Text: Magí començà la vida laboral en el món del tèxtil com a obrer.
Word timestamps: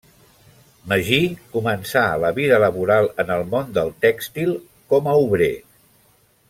Magí 0.93 1.19
començà 1.57 2.03
la 2.23 2.33
vida 2.39 2.59
laboral 2.65 3.11
en 3.25 3.33
el 3.37 3.47
món 3.53 3.71
del 3.79 3.95
tèxtil 4.07 4.59
com 4.95 5.13
a 5.15 5.19
obrer. 5.29 5.55